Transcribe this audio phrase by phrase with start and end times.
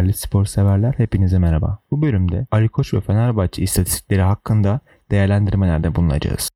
[0.00, 1.78] Değerli spor severler hepinize merhaba.
[1.90, 4.80] Bu bölümde Ali Koç ve Fenerbahçe istatistikleri hakkında
[5.10, 6.50] değerlendirmelerde bulunacağız.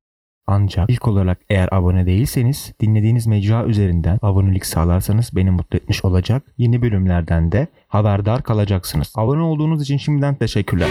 [0.47, 6.43] Ancak ilk olarak eğer abone değilseniz dinlediğiniz mecra üzerinden abonelik sağlarsanız beni mutlu etmiş olacak.
[6.57, 9.13] Yeni bölümlerden de haberdar kalacaksınız.
[9.15, 10.89] Abone olduğunuz için şimdiden teşekkürler.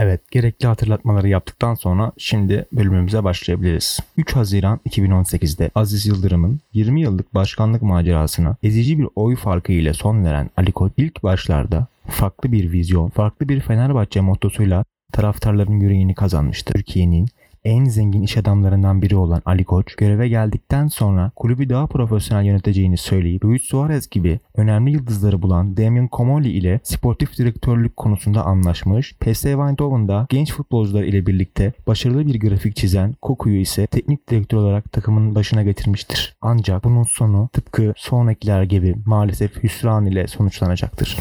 [0.00, 4.00] Evet, gerekli hatırlatmaları yaptıktan sonra şimdi bölümümüze başlayabiliriz.
[4.16, 10.24] 3 Haziran 2018'de Aziz Yıldırım'ın 20 yıllık başkanlık macerasına ezici bir oy farkı ile son
[10.24, 16.72] veren Ali Koç ilk başlarda farklı bir vizyon, farklı bir Fenerbahçe mottosuyla taraftarların yüreğini kazanmıştı.
[16.72, 17.28] Türkiye'nin
[17.64, 22.96] en zengin iş adamlarından biri olan Ali Koç göreve geldikten sonra kulübü daha profesyonel yöneteceğini
[22.96, 29.14] söyleyip Luis Suarez gibi önemli yıldızları bulan Damien Comolli ile sportif direktörlük konusunda anlaşmış.
[29.20, 34.92] PSV Eindhoven'da genç futbolcular ile birlikte başarılı bir grafik çizen Koku'yu ise teknik direktör olarak
[34.92, 36.36] takımın başına getirmiştir.
[36.40, 41.18] Ancak bunun sonu tıpkı sonrakiler gibi maalesef hüsran ile sonuçlanacaktır.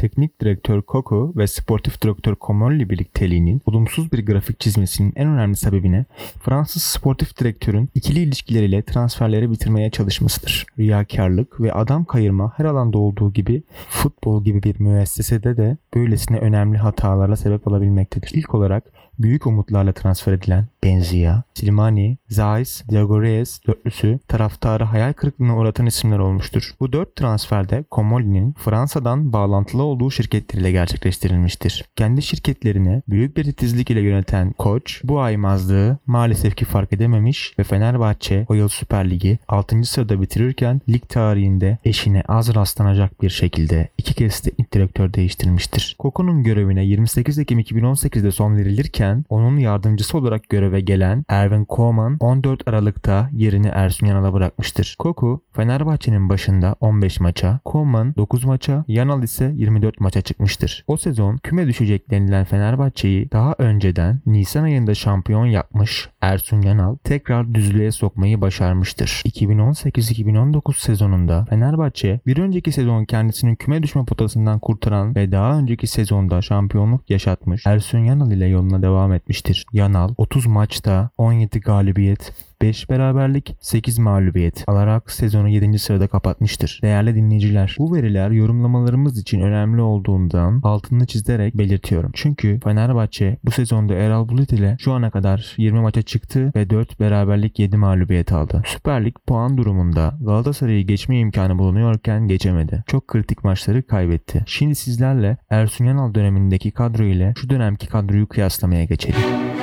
[0.00, 6.04] Teknik direktör Koku ve sportif direktör Komolli birlikteliğinin olumsuz bir grafik çizmesinin en önemli sebebine
[6.42, 10.66] Fransız sportif direktörün ikili ilişkileriyle transferleri bitirmeye çalışmasıdır.
[10.78, 16.78] Riyakarlık ve adam kayırma her alanda olduğu gibi futbol gibi bir müessesede de böylesine önemli
[16.78, 18.30] hatalarla sebep olabilmektedir.
[18.34, 18.84] İlk olarak
[19.18, 26.18] büyük umutlarla transfer edilen Benzia, Slimani, Zayis, Diego Reyes dörtlüsü taraftarı hayal kırıklığına uğratan isimler
[26.18, 26.70] olmuştur.
[26.80, 31.84] Bu dört transferde Komoli'nin Fransa'dan bağlantılı olduğu şirketleriyle gerçekleştirilmiştir.
[31.96, 37.62] Kendi şirketlerine büyük bir titizlik ile yöneten koç bu aymazlığı maalesef ki fark edememiş ve
[37.62, 39.84] Fenerbahçe o yıl Süper Ligi 6.
[39.84, 45.96] sırada bitirirken lig tarihinde eşine az rastlanacak bir şekilde iki kez teknik direktör değiştirmiştir.
[45.98, 52.68] Koku'nun görevine 28 Ekim 2018'de son verilirken onun yardımcısı olarak göreve gelen Erwin Koeman 14
[52.68, 54.96] Aralık'ta yerini Ersun Yanal'a bırakmıştır.
[54.98, 60.84] Koku Fenerbahçe'nin başında 15 maça, Koeman 9 maça, Yanal ise 24 maça çıkmıştır.
[60.86, 67.54] O sezon küme düşecek denilen Fenerbahçe'yi daha önceden Nisan ayında şampiyon yapmış Ersun Yanal tekrar
[67.54, 69.22] düzlüğe sokmayı başarmıştır.
[69.26, 76.42] 2018-2019 sezonunda Fenerbahçe bir önceki sezon kendisinin küme düşme potasından kurtaran ve daha önceki sezonda
[76.42, 79.66] şampiyonluk yaşatmış Ersun Yanal ile yoluna devam etmiştir.
[79.72, 85.78] Yanal 30 maçta 17 galibiyet, 5 beraberlik, 8 mağlubiyet alarak sezonu 7.
[85.78, 86.80] sırada kapatmıştır.
[86.82, 92.10] Değerli dinleyiciler, bu veriler yorumlamalarımız için önemli olduğundan altını çizerek belirtiyorum.
[92.14, 97.00] Çünkü Fenerbahçe bu sezonda Erol Bulut ile şu ana kadar 20 maça çıktı ve 4
[97.00, 98.62] beraberlik 7 mağlubiyet aldı.
[98.66, 102.84] Süper Lig puan durumunda Galatasaray'ı geçme imkanı bulunuyorken geçemedi.
[102.86, 104.44] Çok kritik maçları kaybetti.
[104.46, 109.59] Şimdi sizlerle Ersun Yanal dönemindeki kadro ile şu dönemki kadroyu kıyaslamaya geçelim.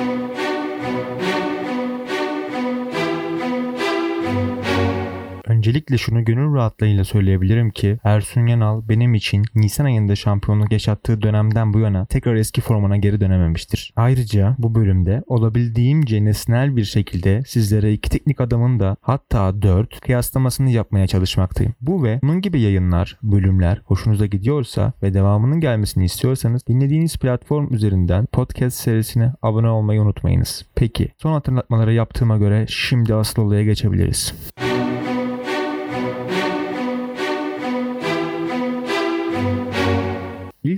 [5.68, 11.74] Öncelikle şunu gönül rahatlığıyla söyleyebilirim ki Ersun Yanal benim için Nisan ayında şampiyonluk yaşattığı dönemden
[11.74, 13.92] bu yana tekrar eski formuna geri dönememiştir.
[13.96, 20.70] Ayrıca bu bölümde olabildiğimce nesnel bir şekilde sizlere iki teknik adamın da hatta dört kıyaslamasını
[20.70, 21.74] yapmaya çalışmaktayım.
[21.80, 28.26] Bu ve bunun gibi yayınlar, bölümler hoşunuza gidiyorsa ve devamının gelmesini istiyorsanız dinlediğiniz platform üzerinden
[28.26, 30.66] podcast serisine abone olmayı unutmayınız.
[30.74, 34.34] Peki son hatırlatmaları yaptığıma göre şimdi asıl olaya geçebiliriz.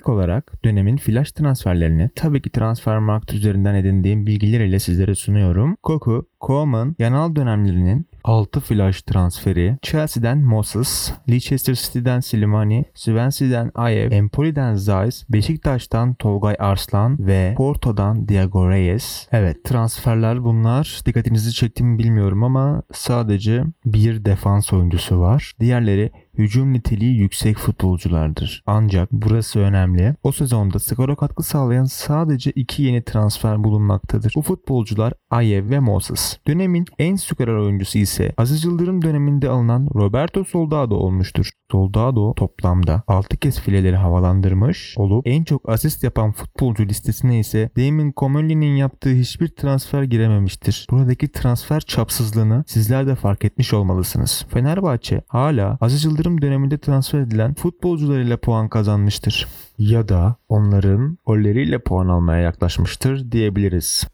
[0.01, 5.77] İlk olarak dönemin flash transferlerini tabii ki Transfermarkt üzerinden edindiğim bilgiler ile sizlere sunuyorum.
[5.83, 14.75] Koku, Koeman, yanal dönemlerinin 6 flash transferi Chelsea'den Moses, Leicester City'den Slimani, Swansea'den Ayev, Empoli'den
[14.75, 19.29] Zeiss, Beşiktaş'tan Tolgay Arslan ve Porto'dan Diego Reyes.
[19.33, 21.01] Evet transferler bunlar.
[21.07, 25.53] Dikkatinizi çekti mi bilmiyorum ama sadece bir defans oyuncusu var.
[25.61, 28.63] Diğerleri hücum niteliği yüksek futbolculardır.
[28.67, 30.15] Ancak burası önemli.
[30.23, 34.33] O sezonda skora katkı sağlayan sadece iki yeni transfer bulunmaktadır.
[34.37, 36.39] Bu futbolcular Ayev ve Moses.
[36.47, 41.51] Dönemin en skorer oyuncusu ise Aziz Yıldırım döneminde alınan Roberto Soldado olmuştur.
[41.71, 48.13] Soldado toplamda 6 kez fileleri havalandırmış olup en çok asist yapan futbolcu listesine ise Damien
[48.17, 50.87] Comolli'nin yaptığı hiçbir transfer girememiştir.
[50.91, 54.47] Buradaki transfer çapsızlığını sizler de fark etmiş olmalısınız.
[54.49, 59.49] Fenerbahçe hala Aziz Yıldırım döneminde transfer edilen futbolcularıyla puan kazanmıştır.
[59.79, 64.05] Ya da onların golleriyle puan almaya yaklaşmıştır diyebiliriz.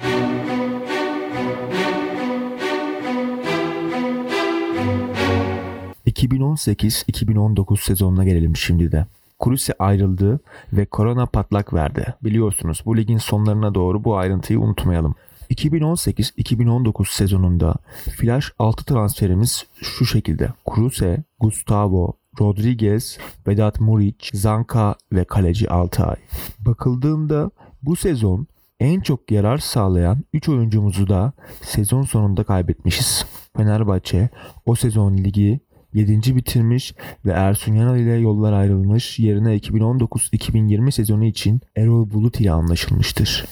[6.07, 9.07] 2018-2019 sezonuna gelelim şimdi de.
[9.45, 10.41] Kruse ayrıldı
[10.73, 12.15] ve korona patlak verdi.
[12.25, 15.15] Biliyorsunuz bu ligin sonlarına doğru bu ayrıntıyı unutmayalım.
[15.51, 17.75] 2018-2019 sezonunda
[18.17, 20.49] flash 6 transferimiz şu şekilde.
[20.71, 26.17] Kruse, Gustavo, Rodriguez, Vedat Muric, Zanka ve kaleci Altay.
[26.59, 27.51] Bakıldığında
[27.83, 28.47] bu sezon
[28.81, 31.33] en çok yarar sağlayan 3 oyuncumuzu da
[31.63, 33.27] sezon sonunda kaybetmişiz.
[33.57, 34.29] Fenerbahçe
[34.67, 35.61] o sezon ligi
[35.95, 36.37] 7.
[36.37, 36.95] bitirmiş
[37.25, 43.45] ve Ersun Yanal ile yollar ayrılmış yerine 2019-2020 sezonu için Erol Bulut ile anlaşılmıştır.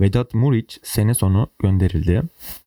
[0.00, 2.22] Vedat Muric sene sonu gönderildi.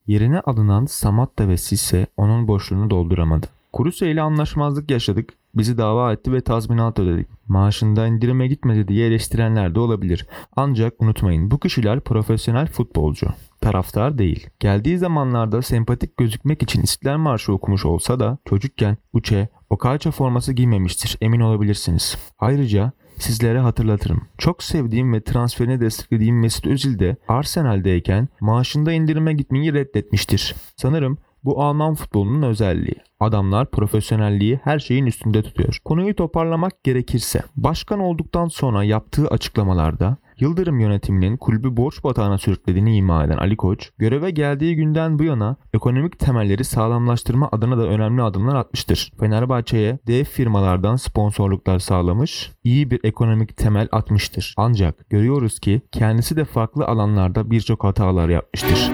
[0.08, 3.48] Yerine alınan Samatta ve Sisse onun boşluğunu dolduramadı.
[3.74, 5.34] Kuruse ile anlaşmazlık yaşadık.
[5.56, 7.28] Bizi dava etti ve tazminat ödedik.
[7.48, 10.28] Maaşında indirime gitmedi diye eleştirenler de olabilir.
[10.56, 13.28] Ancak unutmayın bu kişiler profesyonel futbolcu.
[13.62, 14.48] Taraftar değil.
[14.60, 21.18] Geldiği zamanlarda sempatik gözükmek için İstiklal Marşı okumuş olsa da çocukken Uçe, Okaça forması giymemiştir
[21.22, 22.18] emin olabilirsiniz.
[22.40, 22.92] Ayrıca
[23.24, 24.22] sizlere hatırlatırım.
[24.38, 30.56] Çok sevdiğim ve transferini desteklediğim Mesut Özil de Arsenal'deyken maaşında indirime gitmeyi reddetmiştir.
[30.76, 32.96] Sanırım bu Alman futbolunun özelliği.
[33.20, 35.78] Adamlar profesyonelliği her şeyin üstünde tutuyor.
[35.86, 43.24] Konuyu toparlamak gerekirse, başkan olduktan sonra yaptığı açıklamalarda Yıldırım yönetiminin kulübü borç batağına sürüklediğini ima
[43.24, 48.56] eden Ali Koç, göreve geldiği günden bu yana ekonomik temelleri sağlamlaştırma adına da önemli adımlar
[48.56, 49.12] atmıştır.
[49.20, 54.54] Fenerbahçe'ye dev firmalardan sponsorluklar sağlamış, iyi bir ekonomik temel atmıştır.
[54.58, 58.92] Ancak görüyoruz ki kendisi de farklı alanlarda birçok hatalar yapmıştır.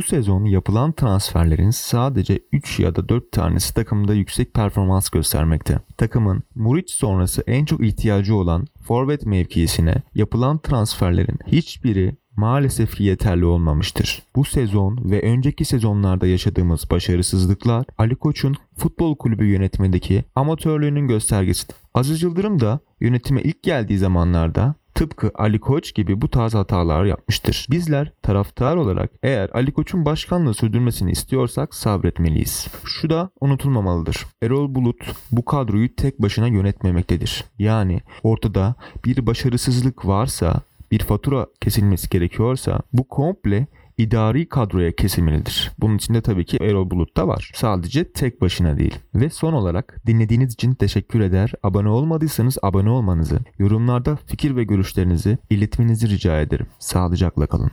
[0.00, 5.78] Bu sezon yapılan transferlerin sadece 3 ya da 4 tanesi takımda yüksek performans göstermekte.
[5.96, 14.22] Takımın Muric sonrası en çok ihtiyacı olan forvet mevkisine yapılan transferlerin hiçbiri maalesef yeterli olmamıştır.
[14.36, 21.76] Bu sezon ve önceki sezonlarda yaşadığımız başarısızlıklar Ali Koç'un futbol kulübü yönetmedeki amatörlüğünün göstergesidir.
[21.94, 27.66] Aziz Yıldırım da yönetime ilk geldiği zamanlarda tıpkı Ali Koç gibi bu tarz hatalar yapmıştır.
[27.70, 32.68] Bizler taraftar olarak eğer Ali Koç'un başkanlığı sürdürmesini istiyorsak sabretmeliyiz.
[32.84, 34.26] Şu da unutulmamalıdır.
[34.42, 34.96] Erol Bulut
[35.32, 37.44] bu kadroyu tek başına yönetmemektedir.
[37.58, 38.74] Yani ortada
[39.04, 40.60] bir başarısızlık varsa
[40.90, 43.66] bir fatura kesilmesi gerekiyorsa bu komple
[44.02, 45.72] idari kadroya kesilmelidir.
[45.78, 47.50] Bunun içinde tabii ki Erol Bulut da var.
[47.54, 48.94] Sadece tek başına değil.
[49.14, 51.52] Ve son olarak dinlediğiniz için teşekkür eder.
[51.62, 56.66] Abone olmadıysanız abone olmanızı, yorumlarda fikir ve görüşlerinizi iletmenizi rica ederim.
[56.78, 57.70] Sağlıcakla kalın.